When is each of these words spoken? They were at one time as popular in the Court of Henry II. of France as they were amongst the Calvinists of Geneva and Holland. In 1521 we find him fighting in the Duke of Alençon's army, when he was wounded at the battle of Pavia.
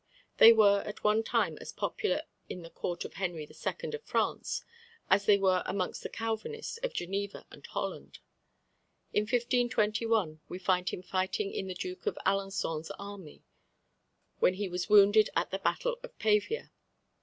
They 0.37 0.51
were 0.51 0.81
at 0.81 1.03
one 1.03 1.21
time 1.21 1.59
as 1.61 1.71
popular 1.71 2.23
in 2.49 2.63
the 2.63 2.71
Court 2.71 3.05
of 3.05 3.13
Henry 3.13 3.43
II. 3.43 3.91
of 3.93 4.03
France 4.03 4.63
as 5.11 5.27
they 5.27 5.37
were 5.37 5.61
amongst 5.67 6.01
the 6.01 6.09
Calvinists 6.09 6.79
of 6.79 6.91
Geneva 6.91 7.45
and 7.51 7.63
Holland. 7.67 8.17
In 9.13 9.25
1521 9.25 10.39
we 10.49 10.57
find 10.57 10.89
him 10.89 11.03
fighting 11.03 11.53
in 11.53 11.67
the 11.67 11.75
Duke 11.75 12.07
of 12.07 12.17
Alençon's 12.25 12.89
army, 12.97 13.43
when 14.39 14.55
he 14.55 14.67
was 14.67 14.89
wounded 14.89 15.29
at 15.35 15.51
the 15.51 15.59
battle 15.59 15.99
of 16.01 16.17
Pavia. 16.17 16.71